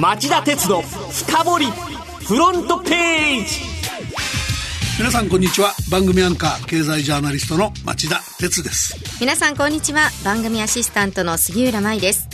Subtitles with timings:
[0.00, 1.66] 町田鉄の深掘り
[2.24, 3.62] フロントページ。
[4.96, 5.72] 皆さんこんにちは。
[5.90, 8.94] 番組アンカー経済ジャーナリストの町田鉄です。
[9.20, 10.08] 皆さんこんにちは。
[10.24, 12.28] 番組アシスタントの杉浦舞です。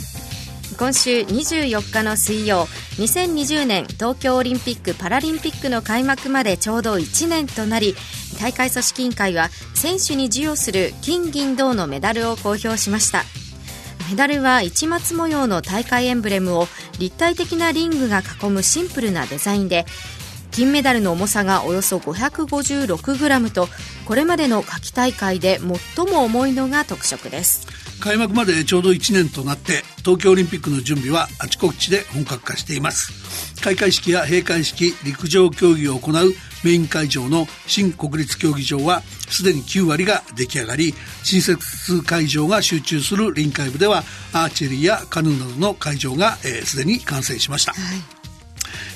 [0.77, 2.65] 今週24日の水曜
[2.97, 7.95] 2020年東京オリンピック・パラリンピックの開幕までちょうど1年となり
[8.39, 13.23] 大会組織委員会は選手に授与する金銀銅のメダルを公表しました
[14.09, 16.67] メダルは市松模様の大会エンブレムを
[16.99, 19.85] 立体的なリングが囲むシンプルなデザインで
[20.51, 23.67] 金メダルの重さがおよそ 556g と
[24.05, 25.59] これまでの夏季大会で
[25.95, 27.67] 最も重いのが特色です。
[27.99, 33.61] 開幕までちょうど1年となって東京オリンピックの準備はあちこちで本格化しています。
[33.61, 36.33] 開会式や閉会式陸上競技を行う
[36.65, 40.93] メイン会場の新国立競技場はすでに9割が出来上がり
[41.23, 48.15] 新設会場が集中する臨海部ではアーチェリーやカヌーなどの会場がすで、えー、に完成しました、はい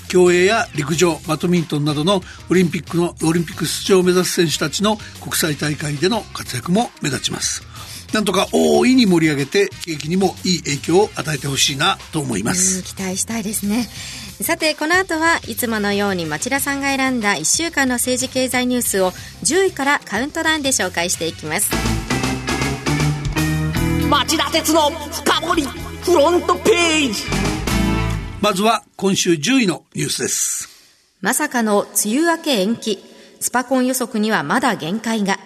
[0.10, 7.62] 競泳や陸上バドミントンなどのオリンピックのオリンピック出場を目指す選手たちの国際大会での活躍も目立ちます。
[8.12, 12.82] なんとか大いに盛り上げて景気にもいい影響を与えてほしいなと思います。
[12.82, 13.88] 期待したいですね。
[14.42, 19.12] さてこの後はいつものように町田さんが選んだ1週間の政治経済ニュースを
[19.44, 21.70] 10位からカウントダウンで紹介していきます
[24.10, 27.50] 町田鉄の深掘りフロントページ
[28.42, 30.70] まずは今週10位のニュースです。
[31.20, 33.04] まさかの梅雨明け延期。
[33.42, 35.40] スパコン予測にはまだ限界が。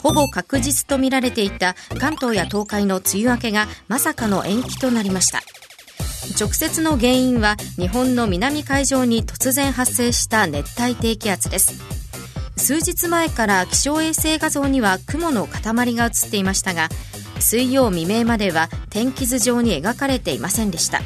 [0.00, 5.40] ほぼ確実とみられていた関東や東海の梅雨明けがまさかの延期となりました。
[6.38, 12.00] 直接の原因は日本の南海上に突然発生した熱帯低気圧です。
[12.60, 16.88] 数日前から気象衛星画像には雲の塊が映っていましたが
[17.40, 21.00] 水曜未明までは天気図上に描かれていませんでした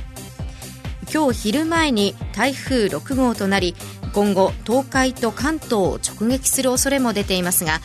[1.12, 3.76] 今日昼前に台風6号となり
[4.12, 7.78] 今後東海と関東を直撃する恐れも出ていますが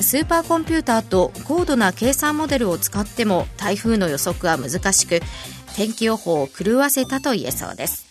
[0.00, 5.20] スーパーコンピューターと高度な計算モデルを使っても台風の予測は難しく
[5.78, 8.08] 天気予報を狂わせたと言えそうです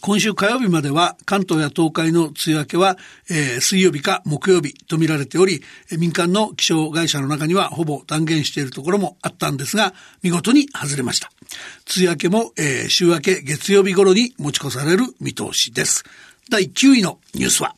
[0.00, 2.96] 今週火曜日までは関東や東海の梅雨明けは、
[3.30, 5.62] えー、水曜日か木曜日と見られており、
[5.98, 11.30] 民間の気象会社の中にはほぼ断言しているところもあったんですが、見事に外れました。
[11.96, 16.04] 梅雨明けも、えー、週明け月曜日頃に持ち越される見通しです。
[16.50, 17.74] 第9位のニュースは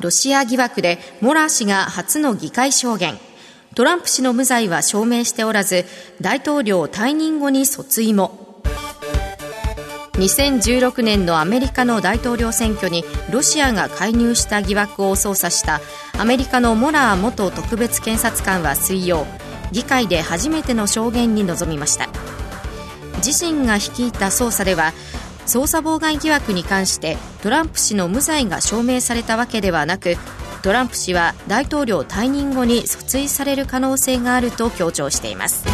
[0.00, 3.16] ロシア疑惑でモラー氏が初の議会証言。
[3.74, 5.84] トランプ氏の無罪は証明しておらず、
[6.20, 8.62] 大統領退任後に訴追も。
[10.12, 15.80] 2016年のアメリカの大統領選挙にロシアが介入した疑惑を捜査した
[16.16, 19.26] アメリカのモラー元特別検察官は水曜
[19.72, 22.08] 議会で初めての証言に臨みました
[23.26, 24.92] 自身が率いた捜査では
[25.46, 30.14] 捜査妨害疑惑に関してトランプ氏の無罪が証明されたわけではなく
[30.64, 35.66] トランプ氏は大統領退任後に訴追される可能性があると強調しています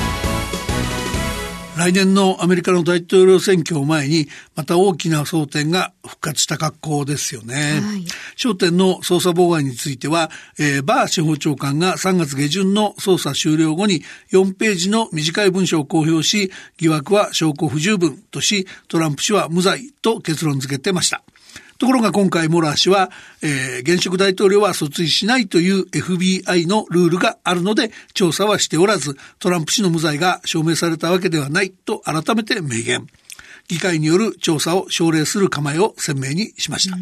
[1.78, 7.54] 来年のアメリカの大統領選挙を前に、また大きな争点が復活した格好ですよね。
[7.54, 8.04] はい、
[8.36, 21.22] 焦点の捜査妨害については、えー、バー司法長官が3月下旬の捜査終了後に4ページの短い文書を公表し、疑惑は証拠不十分とし、トランプ氏は無罪と結論付けてました。
[21.80, 23.10] ところが今回モラー氏は、
[23.42, 33.06] えー、現職大統領は訴追しないという FBI のルールがあるので調査はしておらず、トランプ氏の無罪が証明されたわけではないと改めて明言。
[33.68, 36.98] 議会による調査を奨励する構えを鮮明にしました。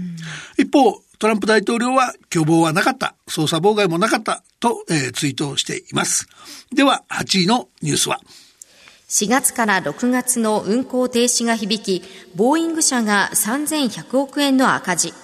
[0.56, 6.28] 一方、トランプ大統領は共謀はなかった、捜査妨害もなかったと、えー、ツイートしています。
[6.72, 8.20] では、8位のニュースは
[9.08, 15.14] 4月から6月の運行停止が響き、ボーイング社が3100億円の赤字。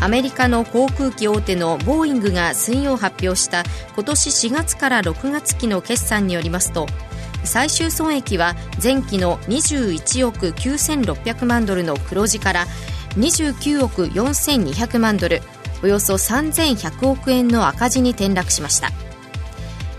[0.00, 3.64] アメリカの航空機大手のボーイングが水曜発表した
[3.96, 6.88] 今年4月から6月期の決算によりますと
[7.44, 12.66] 最終損益は前期の21億9600万ドルの黒字から
[13.10, 15.40] 29億4200万ドル
[15.84, 18.90] およそ3100億円の赤字に転落しました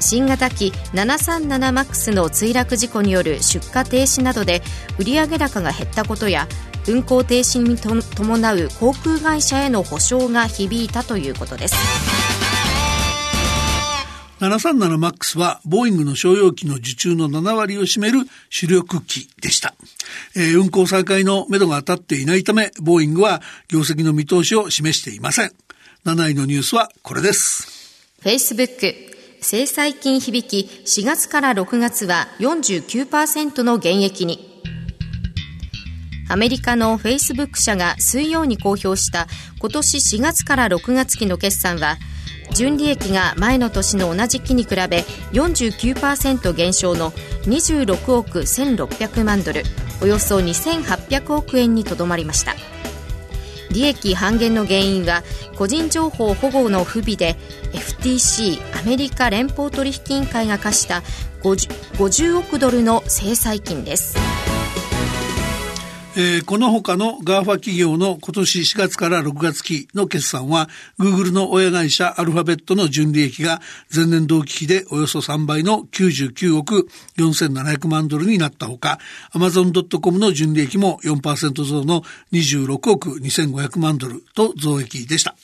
[0.04, 4.62] 新型機 737MAX の墜落事故による出荷停止などで
[5.00, 6.48] 売上高が減ったことや
[6.88, 11.76] 運航停止に伴う航空会社への補償が響いたということです。
[14.40, 18.20] 737MAX はボーイングの商用機の受注の7割を占める
[18.50, 19.74] 主力機でした、
[20.36, 25.52] えー、運航再開のめどが立っていないためボーイングは業績の見通しを示していません。
[26.06, 28.10] 7位のニュースはこれです。
[28.22, 34.50] Facebook 制裁金響き4月から6月は49%の減益に。
[36.30, 39.28] アメリカのフェイスブック社が水曜に公表した
[39.60, 41.98] 今年4月から6月期の決算は
[42.56, 45.04] 純利益が前の年の同じ期に比べ
[45.34, 47.12] 49%減少の
[47.44, 49.64] 26億1600万ドル
[50.02, 52.73] およそ2800億円にとどまりました。
[53.74, 55.24] 利益半減の原因は
[55.58, 57.36] 個人情報保護の不備で
[57.74, 61.02] FTC アメリカ連邦取引委員会が課した
[61.42, 64.53] 50, 50億ドルの制裁金です。
[66.16, 70.70] えー、この他の GAFA 企業の今年4月から6月期の決算は、
[71.00, 73.62] Google の親会社アルファベットの純利益が
[73.94, 76.88] 前年同期比でおよそ3倍の99億
[77.18, 79.00] 4700万ドルになったほか、
[79.34, 85.36] Amazon.com の純利益も4%増の26億2500万ドルと増益でした。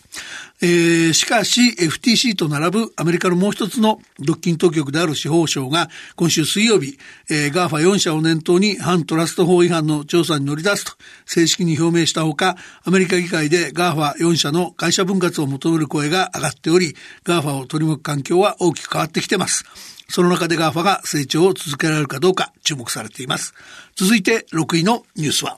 [0.61, 6.97] えー、しかし FTC と並ぶアメリカのもう一つの独禁当局である司法省が今週水曜日、
[7.29, 10.91] えー、GAFA4 社を念頭に反トラスト法違反の調査に乗り出すと
[11.25, 19.63] 正式に表明したほか、アメリカ議会で GAFA4 社の会社分割を求める声が上がっており、GAFA を取り巻く環境は大きく変わってきています。
[20.09, 23.53] その中で GAFA が成長を続けられるかどうか注目されています。
[23.95, 25.57] 続いて6位のニュースは。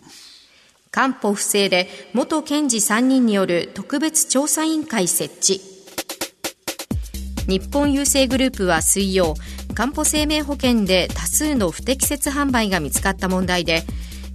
[0.94, 5.62] 官報不正で元検事3人による特別調査委員会設置。
[7.48, 9.36] 日本郵政グループは水曜
[9.74, 13.84] かんぽ生命保険で多数の不適切販売が見つかった問題で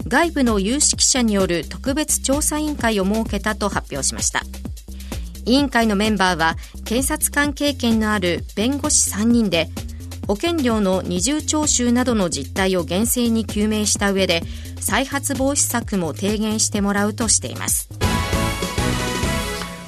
[0.08, 4.40] 外部の有識者による特別調査委員会を設けたと発表しました。
[5.44, 6.56] 委員会のメンバーは
[6.86, 9.68] 検察官経験のある弁護士3人で
[10.26, 14.42] 保険料の二重徴収などの実態を厳正に究明した上で
[14.80, 17.88] 再発防止策も提言してもらうとしています。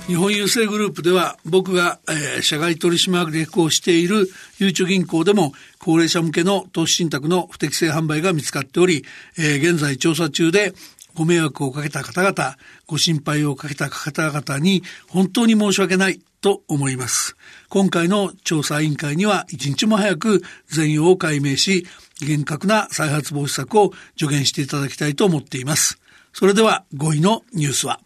[0.07, 4.27] 日本郵政グループでは僕が、えー、社外取締役をしている
[4.59, 9.05] ゆうちょ銀行でも高齢者向けの投資信託の不適正販売が見つかっており、
[9.37, 10.73] えー、現在調査中で
[11.15, 12.57] ご迷惑をかけた方々、
[12.87, 16.21] ご心配をかけた方々に本当に申し訳ない。
[16.41, 17.37] と思います。
[17.69, 21.87] 今回の調査委員会には一日も早く全容を解明し、
[22.21, 25.99] 厳格な再発防止策を助言していただきたいと思っています。
[26.33, 28.01] それでは5位のニュースは。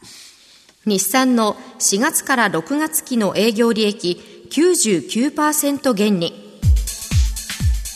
[0.85, 6.61] 日産の4月から6月期の営業利益99%減に。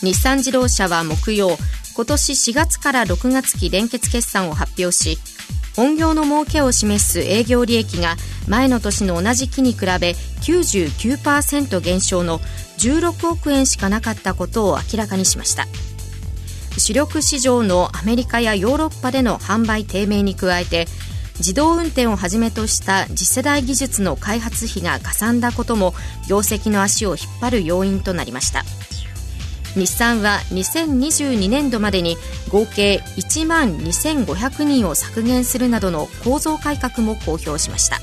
[0.03, 1.57] 日産自動車は木曜、
[1.97, 5.19] 今年4月から6月期連結決算を発表し、
[5.77, 8.17] 本業の儲けを示す営業利益が
[8.49, 12.39] 前の年の同じ期に比べ99%減少の
[12.79, 15.67] 16億円しかなかったことを明らかにしました。
[16.79, 20.87] 主力市場のアメリカやヨーロッパでの販売低迷に加えて
[21.39, 25.95] 自動運転をはじめとした次世代技術の開発費がかさんだことも
[26.29, 28.65] 業績の足を引っ張る要因となりました。
[29.77, 32.17] 日産は2022年度までに
[32.51, 38.01] 合計1万2500人を削減するなどの構造改革も公表しました。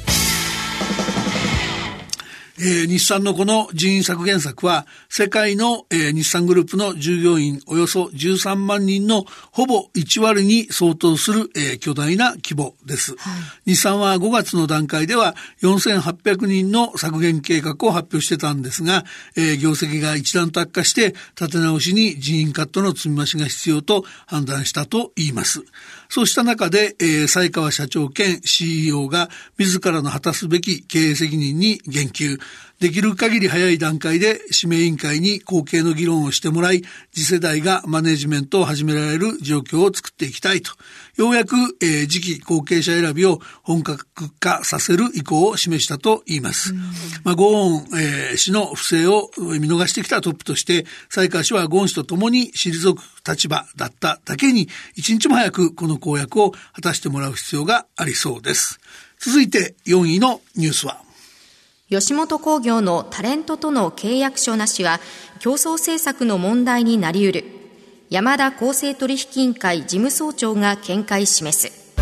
[2.66, 13.32] えー、日産のこの人員削減策は、世界の、えー、日産グループの従業員およそ13万人のほぼ1割に相当する、えー、巨大な規模です、は
[13.66, 13.72] い。
[13.72, 19.04] 日産は5月の段階では4800人の削減計画を発表してたんですが、
[19.36, 25.66] えー、業績が一段と悪化して立て直しに人員カットの積み増しが必要と判断したと言います。
[26.08, 32.40] そうした中で、えー、西川社長兼 CEO が自らの果たすべき経営責任に言及。
[32.80, 36.82] できる限り早い段階で指名委員会に後継の議論をしてもらい、
[37.14, 40.72] 次世代がマネジメントを始められる状況を作っていきたいと。
[41.16, 44.06] ようやく、えー、次期後継者選びを本格
[44.38, 46.74] 化させる意向を示したと言います。
[47.24, 58.82] まあ、ゴーン、えー、氏の不正を見逃してきたトップとして、西川氏はゴーン氏と共に退く立場だっただけに、一日も早くこの公約を果たしてもらう必要がありそうです。
[59.20, 61.02] 続いて4位のニュースは。
[61.94, 65.00] 吉本興業のタレントとの契約書なしは
[65.40, 67.46] 競争政策の問題になり得る。
[68.10, 71.94] 山田公正取引委員会事務総長が見解示す。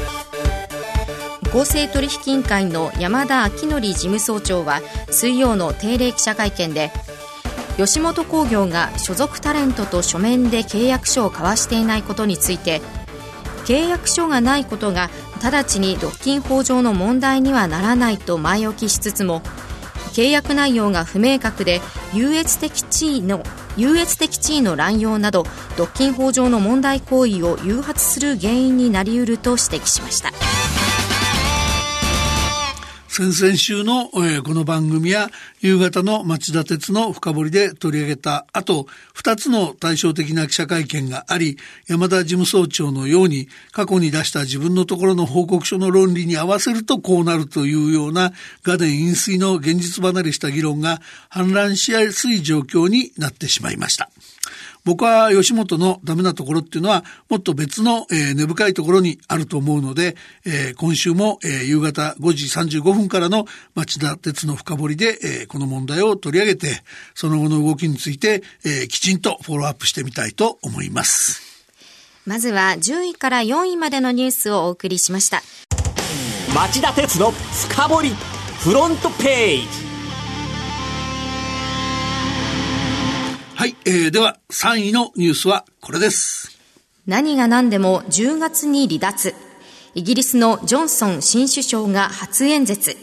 [1.51, 4.79] 公正取引委員会の山田昭則事務総長は
[5.09, 6.91] 水曜の定例記者会見で
[7.75, 12.79] 吉本興業が所属タレントと書面で契約書を交わしていないことについて
[13.65, 15.09] 契約書がないことが
[15.43, 19.41] 直ちに独禁法上の問題にはならないと前置きしつつも
[20.11, 21.81] 契約内容が不明確で
[22.13, 23.43] 優越的地位の
[23.77, 25.45] 優越的地位の乱用など
[25.77, 30.31] 独禁法上の問題行為を誘発する原因になりうると指摘しました。
[33.21, 50.99] 先々週の、えー、この番組や夕方の町田鉄の深掘りで取り上げた後、二つの対照的な記者会見があり、山田事務総長のように過去に出した自分のところの報告書の論理に合わせるとこうなるというような画伝飲水の現実離れした議論が
[51.31, 54.09] 氾濫しやすい状況になってしまいました。
[54.83, 63.45] 僕は吉本のダメなところっていうのはもっと別の、えー、根深いところにあると思うので、えー、今週も、えー、夕方5時35分からの
[63.75, 66.83] 町田鉄の深掘りで、えー、この問題を取り上げて
[67.13, 71.41] その後の動きについて、えー、きちんとフォローアップしてみたいと思います。
[72.25, 75.41] まずは10位から4位までのニュースをお送りしました。
[76.53, 78.09] 町田鉄の深掘り
[78.59, 79.90] フロントページ
[83.61, 86.59] はい、えー、では3位のニュースはこれです。
[87.05, 89.35] 何が何でも10月に離脱。
[89.93, 92.97] イギリスのジョンソン新首相が初演説。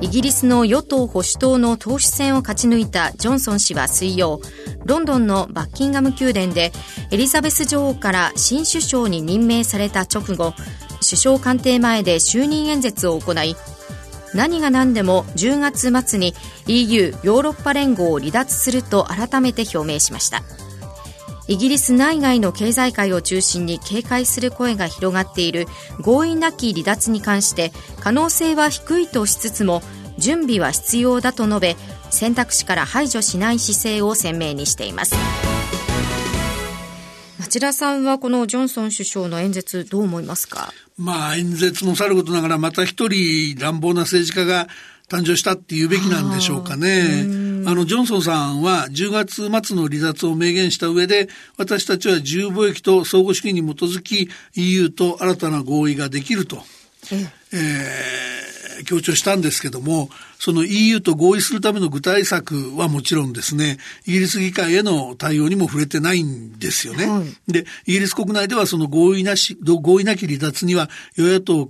[0.00, 4.40] イギリスの与党保守党の党首選を勝ち抜いたジョンソン氏は水曜、
[4.84, 6.70] ロンドンのバッキンガム宮殿で
[7.10, 10.54] エリザベス女王から新首相に任命された直後、
[11.02, 13.56] 首相官邸前で就任演説を行い、
[14.34, 16.34] 何が何でも10月末に
[16.66, 20.42] EU= ヨーロッパ連合を離脱すると改めて表明しました。
[21.46, 25.66] イギリス内外の経済界を中心に警戒する声が広がっている
[26.00, 29.82] 合意なき離脱に関して可能性は低いとしつつも
[30.16, 31.76] 準備は必要だと述べ
[32.10, 35.14] 選択肢から排除しない姿勢を鮮明にしています。
[37.44, 40.72] 町田さんはこのジョンソン首相の演説どう思いますか？
[40.96, 44.66] まあ演説もさることながらまた一人乱暴な政治家が
[45.10, 47.26] 誕生したって言うべきなんでしょうかね。
[47.66, 56.62] あの、ジョンソンさんは10月末の離脱を明言した上で、私たちは自由貿易と相互主義に基づき EU と新たな合意ができると。
[57.12, 67.06] えー、強調したんですけども、その EU と合意するための具体策はもちろんですね、イギリス議会への対応にも触れてないんですよね。
[67.06, 71.66] はい、で、イギリス国内ではその合意なし、合意なき離脱には与野党を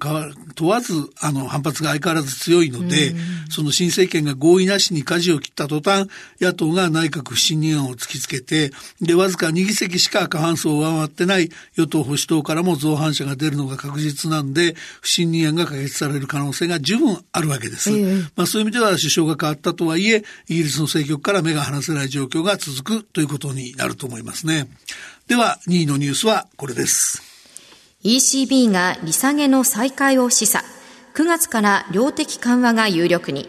[0.55, 3.15] 問わず、あの、反発が相変わらず強いので、
[3.51, 6.09] その新政権が合意なしに舵を切った途端、
[6.41, 17.91] 野党が内閣不信任案を突きつけて、で、わずか2議席しか過半数を上回ってない与党保守党からも造反者が出るのが確実なんで、不信任案が可決される可能性が十分あるわけです。
[17.91, 24.69] えー、まあそういう意味では首相が変わったとはいえ、イギリスの政局から目が離せない状況が続くということになると思いますね。
[25.27, 27.21] では、2位のニュースはこれです。
[28.05, 30.63] ECB が利下げの再開を示唆。
[31.17, 33.49] 9月から量的緩和が有力に。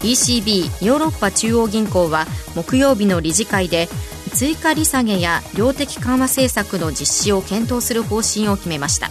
[0.00, 3.88] ECB ヨーロッパ中央銀行は木曜日の理事会で
[4.34, 9.08] 追加利下げや量的緩和政策の実施を検討する方針を決めました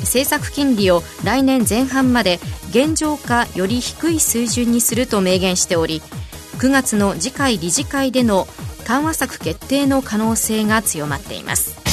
[0.00, 2.38] 政策金利を来年前半まで
[2.70, 6.00] 現状かより低い水準にすると明言しており
[6.58, 8.46] 9月の次回理事会での
[8.86, 11.87] 緩和策決定の可能性が強まっています。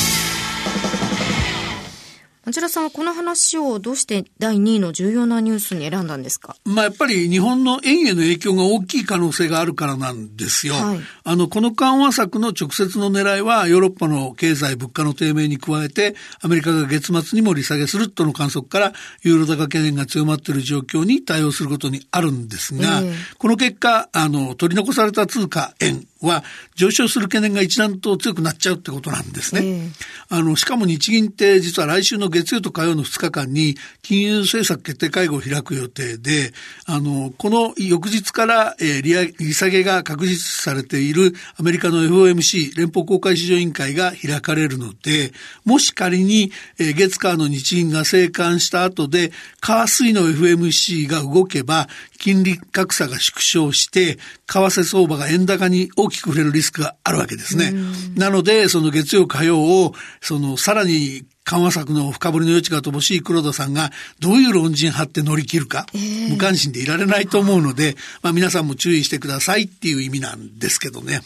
[2.46, 6.56] 町田さんはこの話をどうして第2位の重要なニュースに選んだんですか？
[6.64, 10.75] まあやっぱり日本の円への影響が大きい可能性があるからなんですよ。
[10.75, 26.44] はい、あの、この緩和策の直接の狙いはヨーロッパの経済物価の低迷に加えてアメリカが月末にも利下げするとの観測からユーロ高懸念が強まっている状況に対応することにあるんですが、えー、この結果、あの、取り残された通貨円は
[26.75, 29.62] 上昇する懸念が一段と強くなっちゃうってことなんですね。
[29.63, 29.91] えー、
[30.29, 36.53] あの、しかも日銀って実は来週の月曜と火曜の2日間に金融政策決定会合を開く予定で、
[36.86, 45.32] あの、この翌日から、えー、利利下げが確実されているアメリカの FOMC 連邦公開市場委員会が開かれるので、
[45.63, 57.74] もし仮に、えー、月火の日銀が生還した後で、火水の FMC が動けば、金利格差が縮小して、為替相場が円高に大きく触れるリスクがあるわけですね。
[58.16, 71.22] なので、その月曜火曜を、そのさらに緩和策の深掘りの余地が乏しい黒田さんがどういう論陣張って乗り切るか、えー、無関心でいられないと思うので、まあ皆さんも注意してくださいっていう意味なんですけどね。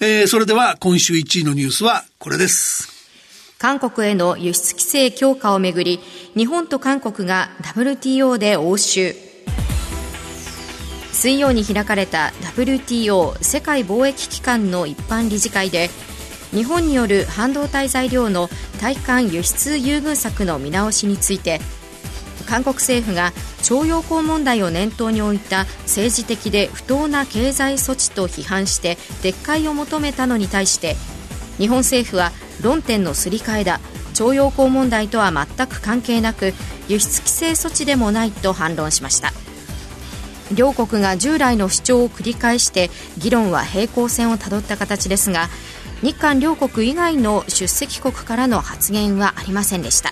[0.00, 2.96] えー、それでは今週1位のニュースはこれです。
[3.58, 6.00] 韓国への輸出規制強化をめぐり、
[6.36, 9.25] 日本と韓国が WTO で応酬。
[11.16, 15.88] 水曜に開かれた WTO 世界貿易機関の一般理事会で
[16.50, 21.58] 日本による半導体材料の対韓輸出優遇策の見直しについて
[22.46, 23.32] 韓国政府が
[23.62, 30.96] 徴用工問題を念頭に置いた政治的で不当な経済措置と批判して撤回を求めたのに対して
[31.56, 32.30] 日本政府は
[32.62, 33.80] 論点のすり替えだ。
[34.16, 36.54] 徴用工問題とは全く関係なく
[36.88, 39.45] 輸出規制措置でもないと反論しました。
[40.54, 45.48] 両国が従来の主張を繰り返して議論は平行線をたどった形ですが
[46.02, 50.10] 日韓両国以外の出席国からの発言はありませんでした。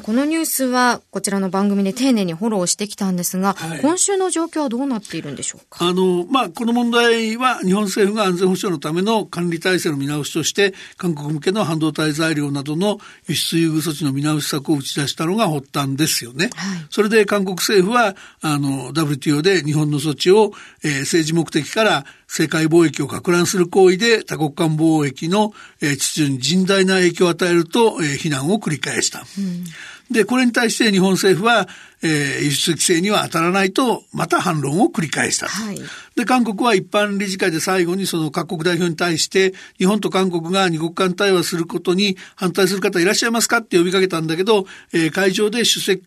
[0.00, 5.84] このニュースはこちらの番組で丁寧にフォローしてきたんですが、はい、今週の状況はどうなっているんでしょうか？
[5.84, 16.48] あの、まあ、この問題は日本政府が安全保障のための管理体制の見直しとして、韓国向けの半導体材料などの輸出優遇措置の見直し策を打ち出したのが発端ですよね。
[16.54, 29.26] はい、それで韓国政府は、あの、WTO で日本の措置を、えー、政治目的から世界貿易を拡乱する行為で多国間貿易の、えー、秩序に甚大な影響を与えると、えー、非難を繰り返した。
[29.38, 29.64] うん
[30.12, 31.68] で、これに対して日本政府は、
[32.02, 35.48] えー、輸出規制には当たらないと、また反論を繰り返した。
[35.48, 35.80] はい、
[36.16, 46.02] で、韓国は一般理事会で最後にその各国代表に対して、日本と韓国が二国間対話することに反対する方いらっしゃいますかって呼びかけたんだけど、えー、会場で出席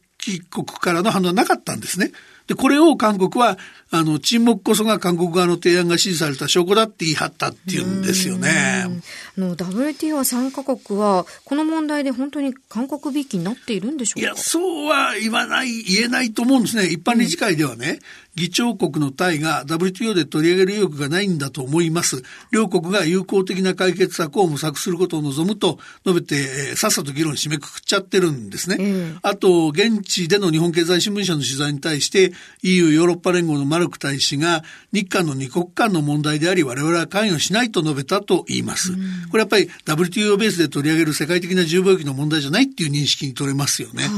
[0.50, 2.12] 国からの反応はなかったんですね。
[2.48, 3.58] で、これを韓国は、
[3.92, 8.86] あの、沈黙こそが韓国側の提案が支持された証拠だって言い張ったっていうんですよね。
[9.38, 14.22] あの、WTO 参加国は、この問題で本当に韓国びいきになっているんでしょうか？
[14.22, 16.86] いや、そうは言わない、言えないと思うんですね。
[16.88, 18.00] 一般理事会ではね、
[18.36, 22.22] 議長国のタイが WTO で取り上げる意欲がないんだと思います。
[22.52, 28.76] 両国が有効的な解決策を模索することを望むと述べて、えー、さっさと議論締めくくっちゃってるんですね。
[28.78, 28.84] う
[29.16, 38.94] ん、あと、現地での日本経済新聞社の取材に対して EU ヨーロッパ連合のマルク大使が日韓の二国間の問題であり我々は関与しないと述べたと言います。
[38.94, 39.00] うん、
[39.30, 44.04] これやっぱり WTO ベースで取り上げる世界的な自由貿易の問題じゃないっていう認識に取れますよね。
[44.04, 44.12] はい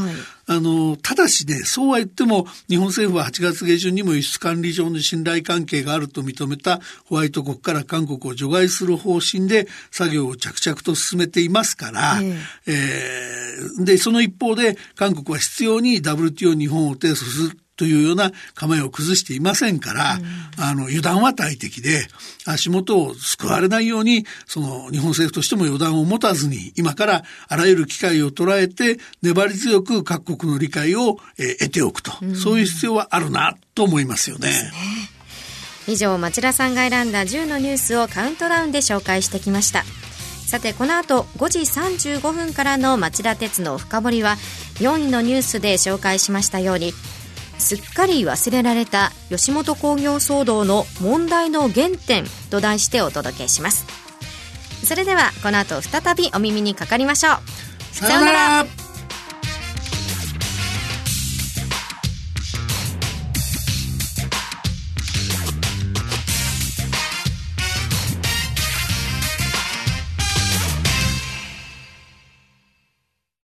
[0.49, 22.07] あの、ただしね、そうは言っても、日本政府は8月下旬にも輸出管理上の信頼関係があると認めたホワイト国から韓国を除外する方針で作業を着々と進めていますから、えー、えー、で、その一方で、韓国は必要に WTO 日本を提訴するというような構えを崩していませんから、うん、あの、油断は大敵で、
[22.45, 34.49] 足元を救われないように、その、日本政府としても予断を持たずに、今からあらゆる機会を捉えて、粘り強く各国の理解を、えー、得ておくと、うん、そういう必要はあるな、と思いますよね。
[34.49, 34.71] ね
[35.87, 39.85] 以上、町田さんが選んだ10のニュースをカウントダウンで紹介してきました。
[40.47, 44.37] さてこの後5時35分からの町田鉄の深掘りは
[44.75, 46.93] 4位のニュースで紹介しましたように
[47.57, 53.85] すっかり忘れられた吉本興業騒動の問題の原点と題してお届けします。
[54.85, 57.95] それではこの後再びお耳にかかりましょう。
[57.95, 58.86] さようなら。